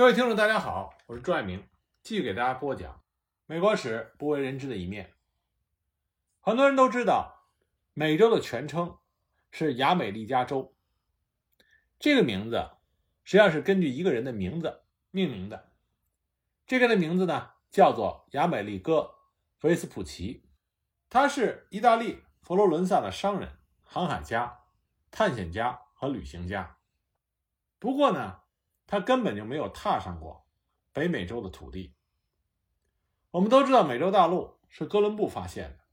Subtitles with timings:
[0.00, 1.62] 各位听众，大家好，我是朱爱明，
[2.02, 3.02] 继续给大家播讲
[3.44, 5.12] 美国史不为人知的一面。
[6.40, 7.50] 很多人都知道，
[7.92, 8.96] 美洲的全称
[9.50, 10.74] 是亚美利加州。
[11.98, 12.70] 这个名字
[13.24, 15.70] 实际上是根据一个人的名字命名的。
[16.66, 19.00] 这个人的名字呢，叫做亚美利哥·
[19.68, 20.48] 维斯普奇，
[21.10, 24.60] 他是意大利佛罗伦萨的商人、航海家、
[25.10, 26.78] 探险家和旅行家。
[27.78, 28.40] 不过呢，
[28.90, 30.44] 他根本就没有踏上过
[30.92, 31.94] 北美洲的土地。
[33.30, 35.84] 我们都知道，美洲大陆是哥伦布发现的，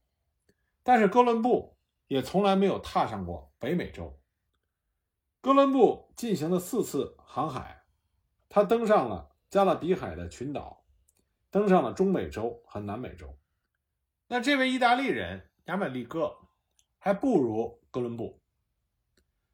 [0.82, 4.18] 但是哥伦布也从来没有踏上过北美洲。
[5.40, 7.84] 哥伦布进行了四次航海，
[8.48, 10.84] 他登上了加勒比海的群岛，
[11.52, 13.38] 登上了中美洲和南美洲。
[14.26, 16.36] 那这位意大利人亚美利哥
[16.98, 18.42] 还不如哥伦布。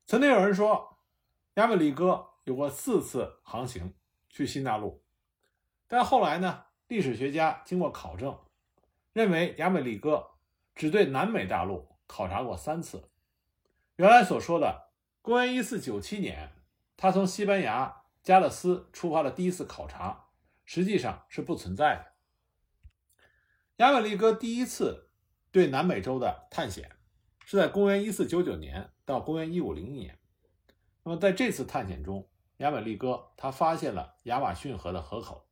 [0.07, 0.93] 曾经有人说。
[1.57, 3.95] 亚美利哥有过四次航行
[4.29, 5.03] 去新大陆，
[5.89, 6.65] 但后来呢？
[6.87, 8.39] 历史学家经过考证，
[9.15, 10.33] 认为亚美利哥
[10.75, 13.09] 只对南美大陆考察过三次。
[13.97, 14.91] 原来所说的
[15.23, 16.53] 公元一四九七年，
[16.95, 20.27] 他从西班牙加勒斯出发的第一次考察，
[20.67, 22.05] 实际上是不存在的。
[23.77, 25.09] 亚美利哥第一次
[25.51, 26.91] 对南美洲的探险，
[27.47, 30.19] 是在公元一四九九年到公元一五零一年。
[31.03, 32.29] 那么在这次探险中，
[32.65, 35.47] 亚美利哥他发现了亚马逊河的河口。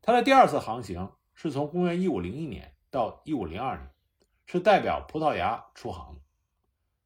[0.00, 3.88] 他的第二次航行是从公元一五零一年到一五零二年，
[4.44, 6.20] 是代表葡萄牙出航的。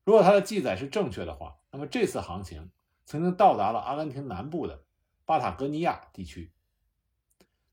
[0.02, 2.70] 如果他的记载是正确的话，那么这次航行
[3.04, 4.86] 曾经到达了阿根廷南部的
[5.26, 6.54] 巴塔哥尼亚地区。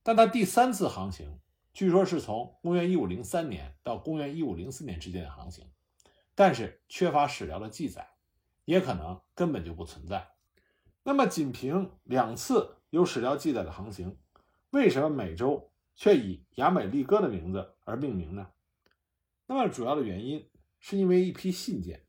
[0.04, 1.40] 但他第三次航行
[1.72, 5.72] 据说是从公元一五零三年到公元一五零四年之间的航行，
[6.36, 8.10] 但是缺乏史料的记载。
[8.66, 10.33] 也可能根本就不存在。
[11.04, 14.18] 那么，仅凭两次有史料记载的航行，
[14.70, 18.52] 为什么美洲却以亚美利哥的名字而命名呢？
[19.46, 22.06] 那么，主要的原因是因为一批信件。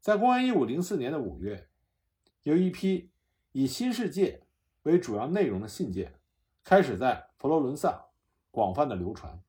[0.00, 1.68] 在公元一五零四年的五月，
[2.42, 3.10] 有一批
[3.52, 4.46] 以新世界
[4.82, 6.18] 为主要内容的信件
[6.64, 8.06] 开始在佛罗伦萨
[8.50, 9.40] 广泛的流传。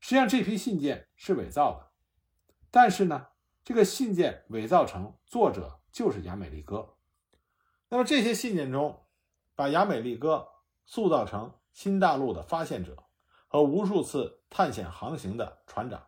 [0.00, 1.90] 实际上，这批信件是伪造的，
[2.70, 3.28] 但是呢？
[3.64, 6.95] 这个信件伪造成作者就是亚美利哥，
[7.88, 9.04] 那么这些信件中，
[9.54, 10.48] 把亚美利哥
[10.84, 13.04] 塑造成新大陆的发现者
[13.46, 16.06] 和无数次探险航行的船长。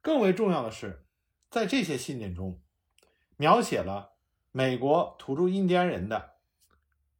[0.00, 1.06] 更为重要的是，
[1.50, 2.60] 在这些信件中，
[3.36, 4.12] 描写了
[4.52, 6.36] 美国土著印第安人的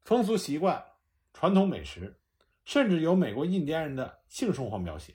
[0.04, 0.84] 风俗习惯、
[1.33, 2.21] 传统美食，
[2.65, 5.15] 甚至有美国印第安人的性生活描写，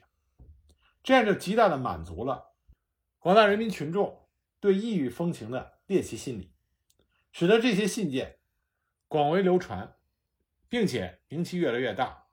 [1.02, 2.52] 这样就极大的满足了
[3.18, 4.18] 广大人民群众。
[4.60, 6.52] 对异域风情的猎奇心理，
[7.32, 8.38] 使得这些信件
[9.12, 9.94] 广为流传，
[10.70, 12.28] 并且名气越来越大。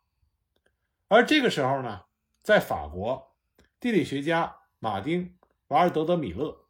[1.09, 2.05] 而这个时候呢，
[2.41, 3.35] 在法国，
[3.81, 5.25] 地理学家马丁·
[5.67, 6.69] 瓦尔德德米勒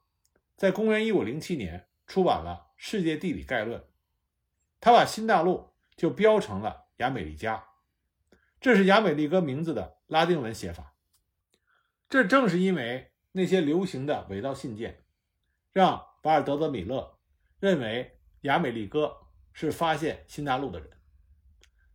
[0.55, 3.79] 在公元1507年出版了《世界地理概论》，
[4.81, 7.63] 他把新大陆就标成了亚美利加，
[8.59, 10.95] 这是亚美利哥名字的拉丁文写法。
[12.09, 15.05] 这正是因为那些流行的伪造信件。
[15.71, 17.19] 让瓦尔德德米勒
[17.59, 19.15] 认为亚美利哥
[19.53, 20.89] 是发现新大陆的人，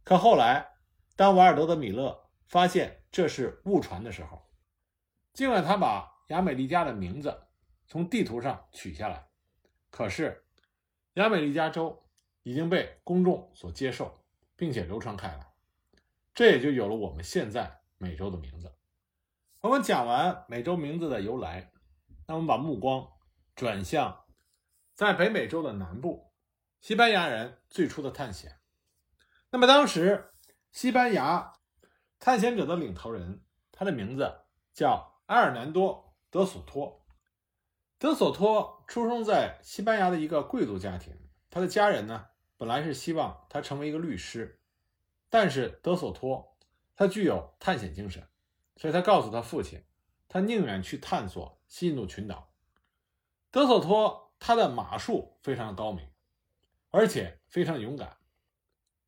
[0.02, 0.74] 可后来，
[1.16, 4.50] 当瓦尔德德米勒发现这是误传的时候，
[5.32, 7.46] 尽管他把亚美利加的名字
[7.86, 9.26] 从地图上取下来，
[9.90, 10.44] 可是
[11.14, 12.04] 亚美利加州
[12.42, 14.24] 已经被公众所接受，
[14.56, 15.52] 并且流传开来，
[16.34, 18.72] 这也就有了我们现在美洲的名字。
[19.60, 21.72] 我们讲完美洲名字的由来，
[22.26, 23.10] 那我们把目光。
[23.56, 24.24] 转向
[24.94, 26.32] 在北美洲的南部，
[26.84, 28.58] 西班牙人最初的探险。
[29.48, 30.34] 那么当时，
[30.70, 31.54] 西班牙
[32.20, 34.42] 探险者的领头人，他的名字
[34.74, 37.02] 叫埃尔南多·德索托。
[37.96, 41.18] 德索托出生在西班牙的一个贵族家庭，
[41.48, 42.26] 他的家人呢，
[42.58, 44.60] 本来是希望他成为一个律师，
[45.30, 46.54] 但是德索托
[46.96, 48.28] 他具有探险精神，
[48.76, 49.82] 所以他告诉他父亲，
[50.28, 52.52] 他宁愿去探索西印度群岛。
[53.50, 56.06] 德索托他的马术非常的高明，
[56.94, 58.18] 而且非常勇敢。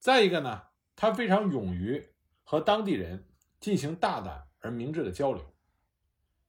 [0.00, 0.60] 再一个呢，
[0.96, 2.12] 他非常勇于
[2.42, 3.28] 和当地人
[3.60, 5.54] 进行大胆而明智的交流。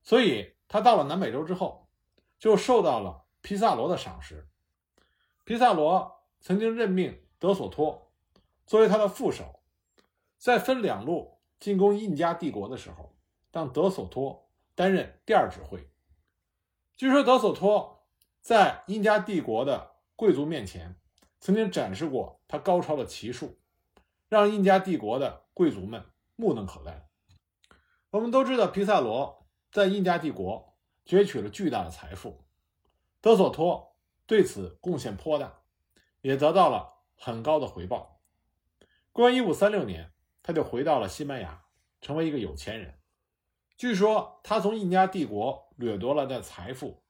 [0.02, 1.92] 所以他到了南美洲之后，
[2.40, 4.50] 就受到了皮萨罗的赏识。
[5.44, 8.12] 皮萨罗曾经任命德索托
[8.66, 9.62] 作为他的副手，
[10.40, 13.16] 在分两路进攻印加帝国的时候，
[13.52, 15.88] 让德索托担任第二指挥。
[16.96, 18.08] 据说德索托
[18.42, 21.00] 在印加帝国的贵族面前
[21.40, 23.60] 曾经展示过他高超的骑术，
[24.30, 26.04] 让印加帝国的贵族们
[26.36, 27.08] 目瞪口呆。
[28.10, 32.44] 我们都知道，皮萨罗在印加帝国攫取了巨大的财富，
[33.22, 33.96] 德索托
[34.26, 35.62] 对此贡献颇大，
[36.22, 38.22] 也得到了很高的回报。
[39.12, 40.12] 公元一五三六年，
[40.42, 41.66] 他就回到了西班牙，
[42.02, 43.00] 成为一个有钱人。
[43.78, 47.04] 据说他从印加帝国掠夺了的财富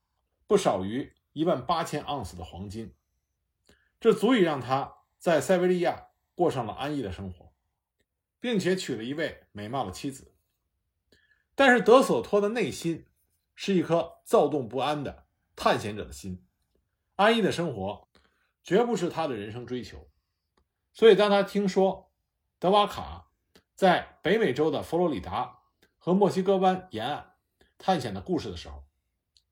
[0.47, 2.93] 不少于一万八千盎司的黄金，
[3.99, 7.53] 这足以让他在塞维利亚过上了安逸的生活，
[8.39, 10.33] 并且娶了一位美貌的妻子。
[11.55, 13.07] 但是德索托的内心
[13.55, 16.45] 是一颗躁动不安的探险者的心，
[17.15, 18.07] 安逸的生活
[18.63, 20.07] 绝不是他的人生追求。
[20.93, 22.11] 所以，当他听说
[22.59, 23.31] 德瓦卡
[23.73, 25.59] 在北美洲的佛罗里达
[25.97, 27.33] 和墨西哥湾沿岸
[27.79, 28.83] 探险的故事的时候，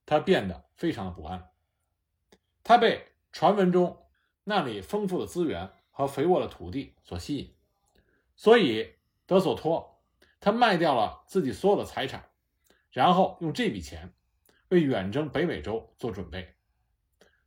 [0.06, 1.50] 他变得非常的不安。
[2.64, 4.05] 他被传闻中
[4.46, 7.54] 那里丰富的资源和肥沃的土地所吸引，
[8.38, 8.94] 所以
[9.26, 9.92] 德索托。
[10.40, 12.30] 他卖掉了自己所有的财产，
[12.92, 14.14] 然后用这笔钱
[14.70, 16.54] 为远征北美洲做准备。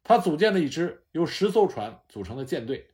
[0.02, 2.90] 他组建了一支由十艘船组成的舰队，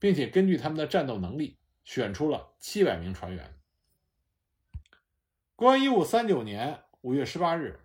[0.00, 3.56] 并且根据他们的战斗能力选出了七百名船员。
[5.54, 7.78] 公元一五三九年五月十八日，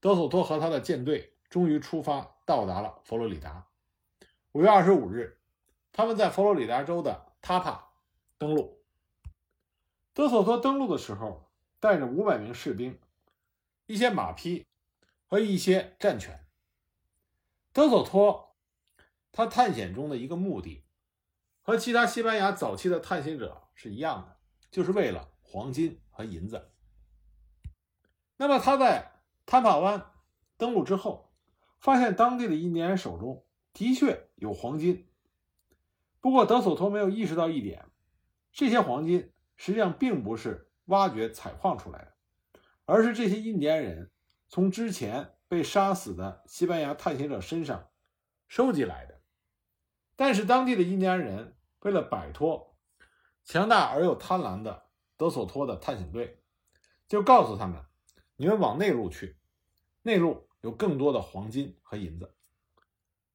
[0.00, 3.66] 德索托和他的舰队终于出发，到达了佛罗里达。
[4.52, 5.38] 五月二十五日，
[5.92, 7.92] 他们在佛罗里达州的塔帕
[8.36, 8.82] 登陆。
[10.12, 11.48] 德索托登陆的时候，
[11.78, 12.98] 带着五百名士兵、
[13.86, 14.66] 一些马匹
[15.26, 16.48] 和一些战犬。
[17.72, 18.56] 德索托
[19.30, 20.84] 他探险中的一个目的，
[21.62, 24.36] 和其他西班牙早期的探险者是一样的，
[24.72, 26.72] 就是为了黄金和银子。
[28.36, 29.12] 那么他在
[29.46, 30.10] 塔帕湾
[30.56, 31.32] 登陆之后，
[31.78, 33.44] 发现当地的印第安人手中
[33.80, 35.08] 的确有黄金。
[36.20, 37.86] 不过德索托没有意识到一点，
[38.52, 39.32] 这些黄金。
[39.56, 42.14] 实际上并不是挖掘采矿出来的，
[42.86, 44.10] 而是这些印第安人
[44.48, 47.90] 从之前被杀死的西班牙探险者身上
[48.48, 49.20] 收集来的。
[50.16, 52.74] 但是当地的印第安人为了摆脱
[53.44, 54.88] 强大而又贪婪的
[55.18, 56.42] 德索托的探险队，
[57.06, 57.82] 就告诉他们
[58.36, 59.36] ：“你们往内陆去，
[60.02, 62.34] 内陆有更多的黄金和银子。”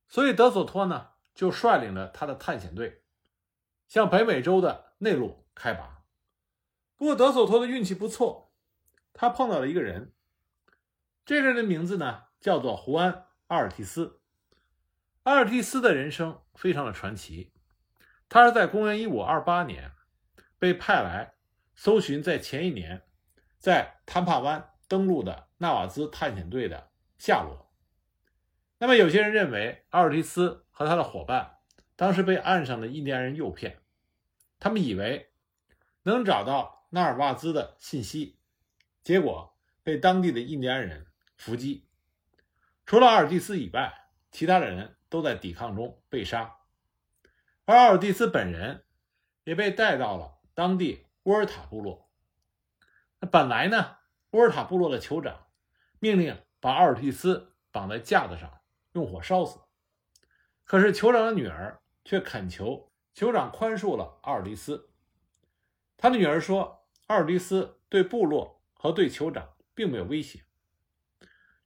[0.08, 3.04] 所以德索托呢就率领着他的探险队
[3.88, 6.04] 向北美洲的内陆开拔。
[6.96, 8.54] 不过德索托的运气不错，
[9.14, 10.14] 他碰到了一个人。
[11.26, 13.12] 这个人的名字呢叫做胡安·
[13.48, 14.22] 阿尔蒂斯。
[15.24, 17.52] 阿尔蒂斯的人生非常的传奇。
[18.30, 19.92] 他是在公元一五二八年
[20.58, 21.34] 被派来
[21.76, 23.04] 搜寻在前一年
[23.60, 27.65] 在坦帕湾登陆的纳瓦兹探险队的下落。
[28.86, 31.58] 那么有些人认为阿尔蒂斯和他的伙伴
[31.96, 33.80] 当时被岸上的印第安人诱骗，
[34.60, 35.32] 他们以为
[36.04, 36.86] 能找到。
[36.92, 38.38] 纳尔瓦兹的信息，
[39.02, 41.88] 结果被当地的印第安人伏击。
[42.86, 43.92] 除了阿尔蒂斯以外，
[44.32, 46.58] 其他的人都在抵抗中被杀。
[47.66, 48.86] 而阿尔蒂斯本人
[49.46, 52.08] 也被带到了当地乌尔塔部落。
[53.20, 53.98] 那本来呢，
[54.30, 55.48] 乌尔塔部落的酋长
[55.98, 58.62] 命令把阿尔蒂斯绑在架子上，
[58.96, 59.60] 用火烧死。
[60.64, 64.90] 可是酋长的女儿却恳求酋长宽恕了阿尔蒂斯。
[65.96, 70.44] 他的女儿说：“阿尔蒂斯对部落和对酋长并没有威胁。”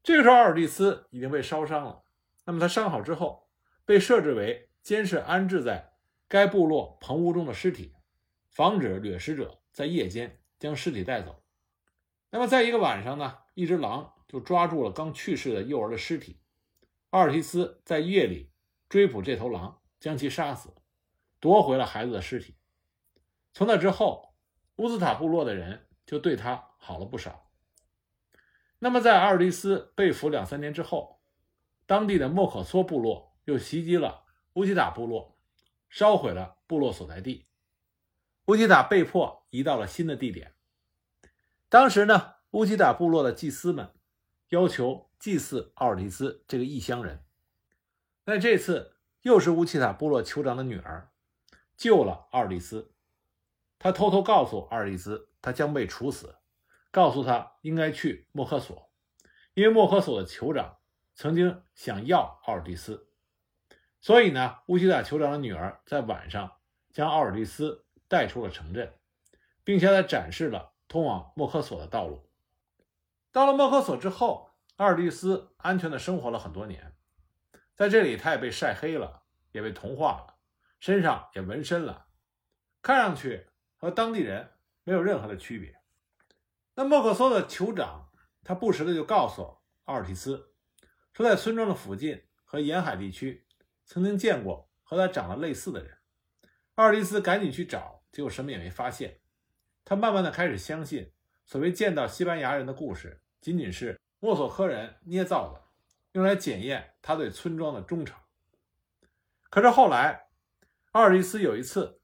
[0.03, 2.03] 这个时候，阿尔蒂斯已经被烧伤了。
[2.45, 3.49] 那么他伤好之后，
[3.85, 5.93] 被设置为监视安置在
[6.27, 7.95] 该部落棚屋中的尸体，
[8.49, 11.43] 防止掠食者在夜间将尸体带走。
[12.31, 16.38] 那么在一个晚上呢，一只狼就抓住了刚去世的幼儿的尸体。
[17.11, 18.51] 阿尔蒂斯在夜里
[18.87, 20.73] 追捕这头狼，将其杀死，
[21.39, 22.55] 夺回了孩子的尸体。
[23.51, 24.35] 从那之后，
[24.75, 27.49] 乌兹塔部落的人就对他好了不少。
[28.77, 31.19] 那么，在阿尔蒂斯被俘两三年之后，
[31.85, 35.35] 当地的莫可索部落又袭击了乌吉塔部落，
[35.89, 37.47] 烧毁了部落所在地。
[38.45, 40.53] 乌吉塔被迫移到了新的地点。
[41.67, 43.91] 当时呢，乌吉塔部落的祭司们
[44.49, 47.23] 要求祭祀奥尔蒂斯这个异乡人。
[48.25, 51.11] 那这次又是乌奇塔部落酋长的女儿
[51.75, 52.93] 救了奥尔蒂斯。
[53.77, 56.35] 她偷偷告诉奥尔蒂斯，他将被处死，
[56.91, 58.91] 告诉他应该去莫科索，
[59.53, 60.77] 因为莫科索的酋长
[61.15, 63.07] 曾经想要奥尔蒂斯，
[64.01, 66.57] 所以呢，乌西塔酋长的女儿在晚上
[66.91, 68.93] 将奥尔蒂斯带出了城镇，
[69.63, 72.29] 并且他展示了通往莫科索的道路。
[73.31, 74.48] 到了莫科索之后，
[74.79, 76.95] 阿尔蒂斯安全的生活了很多年，
[77.75, 80.35] 在这里他也被晒黑了，也被同化了，
[80.79, 82.07] 身上也纹身了，
[82.81, 84.51] 看上去和当地人
[84.85, 85.81] 没有任何的区别。
[86.75, 88.09] 那莫克索的酋长，
[88.41, 90.53] 他不时的就告诉奥尔蒂斯，
[91.11, 93.45] 说在村庄的附近和沿海地区
[93.83, 95.97] 曾经见过和他长得类似的人。
[96.75, 99.19] 奥尔蒂斯赶紧去找，结果什么也没发现。
[99.83, 101.11] 他慢慢的开始相信，
[101.43, 105.61] 所谓见到西班牙人的故事，仅仅是莫索科人捏造的，
[106.11, 108.17] 用来检验他对村庄的忠诚。
[109.49, 110.27] 可是后来，
[110.91, 112.01] 奥尔蒂斯有一次，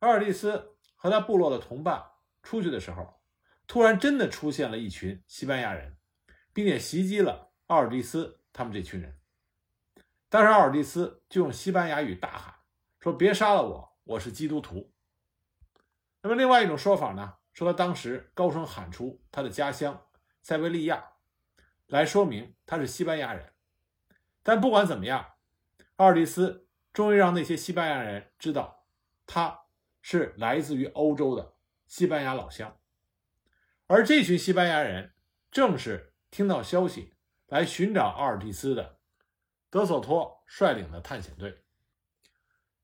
[0.00, 2.04] 奥尔蒂斯和他部落的同伴
[2.42, 3.20] 出去的时候，
[3.66, 5.96] 突然真的出现了一群西班牙人，
[6.52, 9.18] 并且袭击了奥尔蒂斯他们这群人。
[10.28, 12.54] 当时奥尔蒂斯就用西班牙语大喊
[13.00, 14.92] ：“说别杀了我，我是基督徒。”
[16.20, 20.06] 那么另外一种说法呢，说他当时高声喊出他的家乡
[20.42, 21.04] 塞维利亚，
[21.86, 23.52] 来说明他是西班牙人。
[24.42, 25.34] 但不管怎么样，
[25.96, 28.86] 奥尔蒂斯终于让那些西班牙人知道
[29.26, 29.62] 他
[30.02, 31.54] 是来自于欧洲的
[31.86, 32.78] 西班牙老乡。
[33.86, 35.12] 而这群西班牙人
[35.50, 37.14] 正是听到消息
[37.46, 38.98] 来寻找奥尔蒂斯的
[39.70, 41.64] 德索托率领的探险队。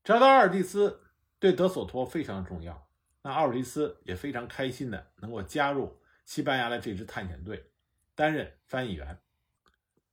[0.03, 1.01] 找到奥尔蒂斯
[1.37, 2.87] 对德索托非常重要，
[3.21, 7.70] 那奥尔蒂斯也非常开心的能够加入西班牙的这支探险队，
[8.21, 9.17] 担任翻译员。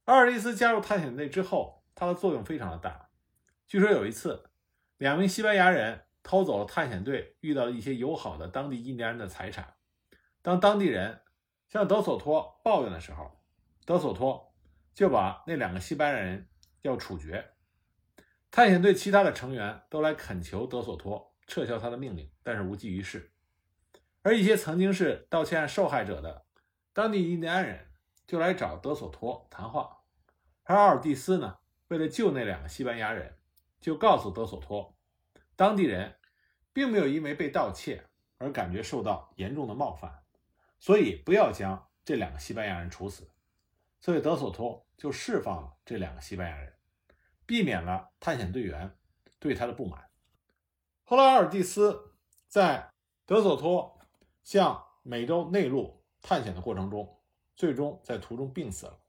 [0.07, 3.11] 奥尔蒂斯加入探险队之后，他的作用非常的大。
[3.67, 4.49] 据说有一次，
[4.97, 9.75] 两名西班牙人偷走了探险队遇到了一些友好的当地印第安人的财产。
[10.41, 11.21] 当当地人
[11.69, 13.43] 向德索托抱怨的时候，
[13.85, 14.55] 德索托
[14.95, 16.49] 就把那两个西班牙人
[16.81, 17.53] 要处决。
[18.51, 23.35] 探险队其他的成员都来恳求德索托撤销他的命令，但是无济于事。
[24.23, 26.47] 而一些曾经是盗窃案受害者的
[26.95, 27.85] 当地印第安人
[28.29, 30.03] 就来找德索托谈话，
[30.65, 31.59] 而奥尔蒂斯呢，
[31.89, 33.39] 为了救那两个西班牙人，
[33.81, 34.95] 就告诉德索托，
[35.57, 36.15] 当地人
[36.75, 38.05] 并没有因为被盗窃
[38.37, 40.23] 而感觉受到严重的冒犯。
[40.79, 43.31] 所以不要将这两个西班牙人处死，
[43.99, 46.75] 所以德索托就释放了这两个西班牙人，
[47.47, 48.95] 避免了探险队员
[49.39, 50.11] 对他的不满。
[51.03, 52.13] 后来，阿尔蒂斯
[52.47, 52.91] 在
[53.25, 53.99] 德索托
[54.45, 57.18] 向美洲内陆探险的过程中，
[57.59, 59.01] 最终在途中病死了。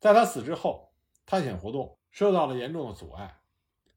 [0.00, 0.92] 在他死之后，
[1.24, 3.40] 探险活动受到了严重的阻碍，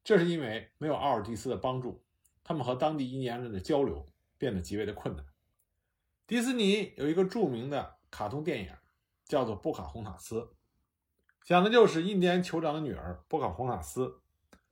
[0.04, 2.04] 这是因为没有奥尔蒂斯的帮助，
[2.44, 4.06] 他们和当地印第安人的交流
[4.38, 5.26] 变得极为的困难。
[6.28, 8.70] 迪士尼有一个著名的卡通电影，
[9.24, 10.40] 叫做《波卡洪塔斯》，
[11.42, 14.20] 讲的就是印第安酋长的女儿波卡洪塔斯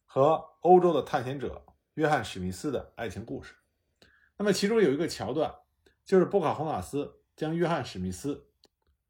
[0.05, 3.57] 和欧洲的探险者约翰史密斯的爱情故事。
[4.37, 5.53] 那么其中有一个桥段，
[6.05, 8.49] 就是波卡洪塔斯将约翰史密斯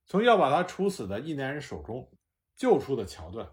[0.06, 2.10] 从要把他处死的印第安人手中
[2.54, 3.50] 救出的桥段。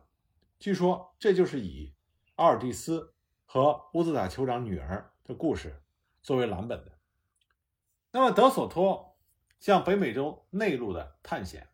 [0.60, 1.94] 据说这就是以
[2.36, 3.14] 阿尔蒂斯
[3.46, 5.82] 和乌兹塔酋长女儿的故事
[6.22, 6.92] 作为蓝本的。
[8.12, 9.18] 那么，德索托
[9.60, 11.70] 向北美洲内陆的探险，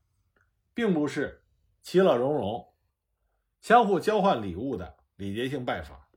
[0.73, 1.43] 并不是
[1.81, 2.73] 其乐融融、
[3.59, 6.07] 相互交换礼物的礼节性拜访。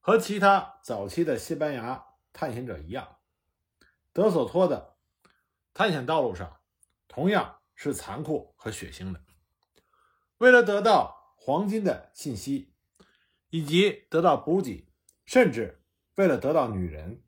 [0.00, 3.16] 和其他早期的西班牙探险者一样，
[4.12, 4.96] 德索托的
[5.72, 6.60] 探险道路上
[7.08, 9.20] 同样是残酷和血腥的。
[10.38, 12.72] 为了得到黄金的信息，
[13.50, 14.88] 以及得到补给，
[15.24, 15.82] 甚至
[16.16, 17.22] 为了得到女人。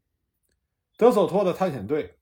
[0.97, 2.19] 德索托的探险队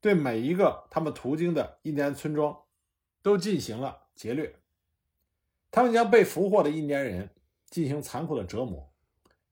[0.00, 2.64] 对每一个他们途经的印第安村庄
[3.22, 4.60] 都进行了劫掠，
[5.70, 7.34] 他们将被俘获的印第安人
[7.66, 8.92] 进行残酷的折磨，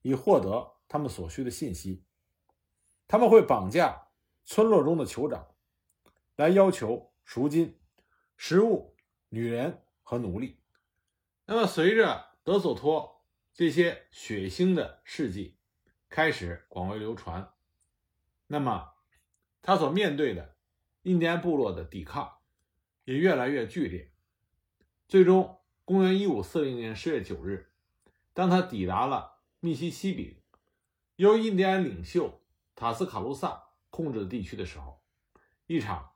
[0.03, 2.05] 以获得他们所需的信息。
[3.09, 4.09] 他们会绑架
[4.45, 5.47] 村落中的酋长，
[6.35, 7.79] 来要求赎金、
[8.37, 8.95] 食物、
[9.29, 10.59] 女人和奴隶。
[11.47, 13.25] 那么，随着德索托
[13.55, 15.57] 这些血腥的事迹
[16.09, 17.53] 开始广为流传。
[18.47, 18.93] 那么，
[19.63, 20.57] 他所面对的
[21.03, 22.39] 印第安部落的抵抗
[23.05, 24.13] 也越来越剧烈。
[25.09, 27.73] 最终，公元一五四零年十月九日，
[28.33, 30.43] 当他抵达了密西西比
[31.17, 32.43] 由印第安领袖
[32.75, 35.01] 塔斯卡卢萨控制的地区的时候，
[35.67, 36.13] 一场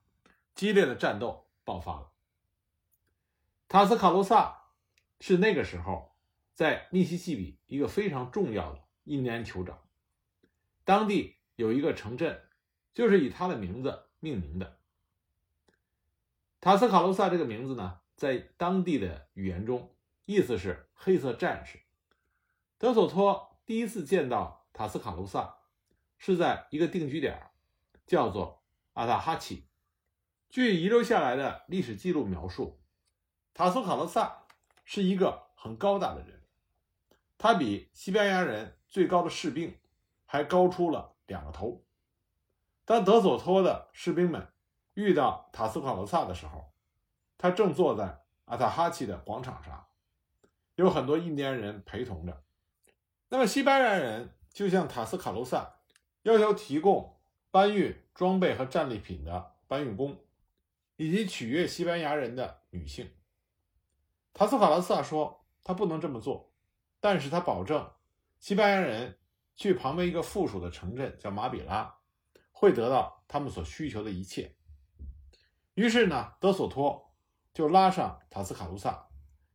[0.55, 2.13] 激烈的战斗爆发了。
[3.69, 4.65] 塔斯卡罗萨
[5.21, 6.15] 是那个时候
[6.55, 9.83] 在密西西比一个非常重要的印第安酋长，
[10.85, 11.37] 当地。
[11.57, 12.49] 有一个城镇，
[12.95, 14.79] 就是以他的名字命名的。
[16.59, 21.79] 塔斯卡罗萨这个名字呢，在当地的语言中，意思是黑色战士。
[22.79, 25.55] 德索托第一次见到塔斯卡罗萨，
[26.17, 27.51] 是在一个定居点，
[28.07, 28.65] 叫做
[28.95, 29.67] 阿达哈奇。
[30.51, 32.81] 据遗留下来的历史记录描述，
[33.55, 34.47] 塔斯卡罗萨
[34.85, 36.43] 是一个很高大的人，
[37.39, 39.79] 他比西班牙人最高的士兵
[40.27, 41.85] 还高出了两个头。
[42.85, 44.49] 当德索托的士兵们
[44.95, 46.73] 遇到塔斯卡罗萨的时候，
[47.39, 49.87] 他正坐在阿塔哈奇的广场上，
[50.75, 52.43] 有很多印第安人陪同着。
[53.29, 55.77] 那么西班牙人就向塔斯卡罗萨
[56.23, 57.21] 要求提供
[57.53, 60.19] 搬运装备和战利品的搬运工，
[61.01, 63.11] 以及取悦西班牙人的女性。
[64.35, 66.53] 塔斯卡罗萨说他不能这么做，
[67.01, 67.91] 但是他保证
[68.39, 69.19] 西班牙人
[69.57, 71.97] 去旁边一个附属的城镇叫马比拉，
[72.53, 74.55] 会得到他们所需求的一切。
[75.73, 77.15] 于是呢，德索托
[77.55, 79.09] 就拉上塔斯卡卢萨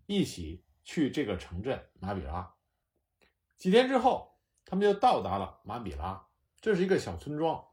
[0.07, 2.51] 一起去这个城镇马比拉。
[3.55, 4.35] 几天之后，
[4.65, 6.25] 他们就到达了马比拉。
[6.59, 7.63] 这是一个小村庄，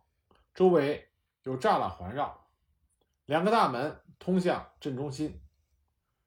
[0.52, 1.09] 周围
[1.45, 2.42] 有栅栏环绕，
[3.26, 5.41] 两个大门通向镇中心，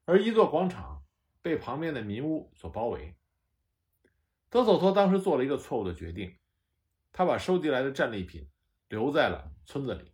[0.04, 1.04] 而一座广场
[1.42, 3.16] 被旁边的民屋所包围。
[4.48, 6.36] 德索托当时做了一个错误的决定，
[7.12, 8.48] 他把收集来的战利品
[8.88, 10.12] 留在了村子里，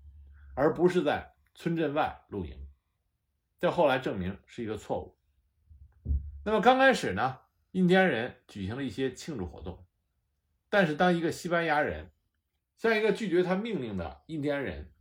[0.54, 2.68] 而不是在村镇外露营。
[3.58, 5.16] 这后来证明是一个错误。
[6.44, 7.38] 那么刚开始呢？
[7.70, 9.86] 印第安人举行了一些庆祝活动，
[10.68, 12.10] 但是当一个西班牙人
[12.76, 14.92] 向一个拒绝他命令的印第安人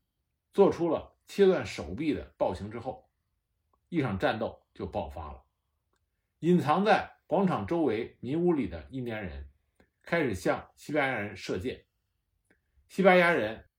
[0.54, 3.10] 做出了切断手臂的暴行之后，
[3.88, 5.42] 一场战斗就爆发了。
[6.40, 9.50] 隐藏在广场周围民屋里的印第安人
[10.02, 11.86] 开始向西班牙人射箭，
[12.90, 13.70] 西班牙人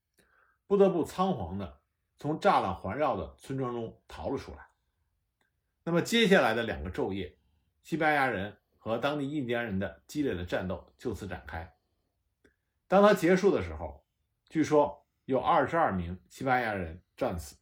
[0.65, 1.79] 不得不仓皇的
[2.17, 4.69] 从栅栏环绕的村庄中逃了出来。
[5.83, 7.37] 那么接下来的两个昼夜，
[7.83, 8.57] 西班牙人。
[8.79, 11.73] 和当地印第安人的激烈的战斗就此展开。
[12.85, 14.05] 当他结束的时候，
[14.49, 17.55] 据说有二十二名西班牙人战死，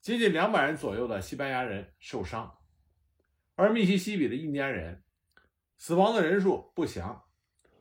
[0.00, 2.58] 接近两百人左右的西班牙人受伤，
[3.54, 5.02] 而密西西比的印第安人
[5.78, 7.24] 死亡的人数不详，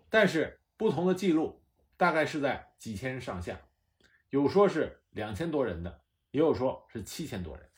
[0.10, 1.64] 但是不同的记录
[1.98, 3.62] 大概是在几千人上下，
[4.30, 7.70] 有说是两千多人的，也有说是七千多人。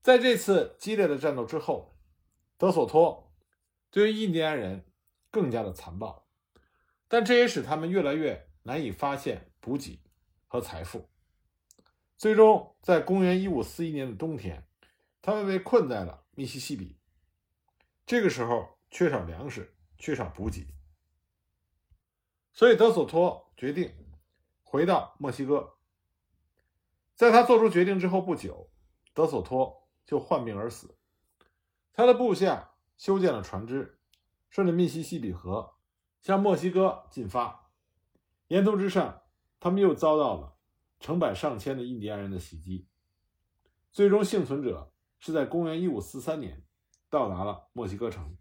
[0.00, 1.94] 在这次激烈的战斗之后，
[2.56, 3.26] 德索托。
[3.92, 4.84] 对于印第安人
[5.32, 6.28] 更加的残暴，
[7.08, 10.00] 但这也使他们越来越难以发现补给
[10.46, 11.10] 和财富。
[12.20, 14.66] 最终，在公元一五四一年的冬天，
[15.22, 16.98] 他们被困在了密西西比。
[18.04, 20.66] 这个时候，缺少粮食，缺少补给，
[22.52, 23.90] 所以德索托决定
[24.62, 25.78] 回到墨西哥。
[27.14, 28.68] 在他做出决定之后不久，
[29.14, 30.98] 德索托就患病而死。
[31.94, 32.66] 他的部下。
[32.98, 33.98] 修建了船只，
[34.50, 35.72] 顺着密西西比河
[36.20, 37.70] 向墨西哥进发。
[38.48, 39.22] 沿途之上，
[39.58, 40.58] 他们又遭到了
[41.00, 42.86] 成百上千的印第安人的袭击。
[43.90, 46.62] 最终幸存者是在公元一五四三年
[47.08, 48.36] 到达了墨西哥城。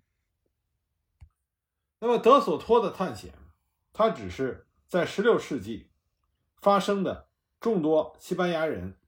[2.00, 3.34] 那么德索托的探险，
[3.92, 5.90] 它只是在十六世纪
[6.58, 9.00] 发生的众多西班牙人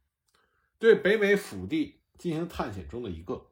[0.79, 3.51] 对北美腹地进行探险中的一个。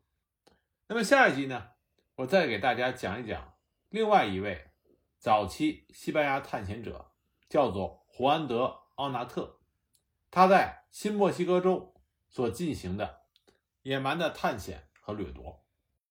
[0.88, 1.70] 那么下一集呢？
[2.16, 3.54] 我再给大家讲一讲
[3.90, 4.72] 另外一位
[5.20, 7.12] 早期西班牙探险者，
[7.48, 9.59] 叫做胡安德·奥纳特，
[10.32, 11.94] 他在新墨西哥州
[12.28, 13.22] 所进行的
[13.82, 15.66] 野蛮的探险和掠夺。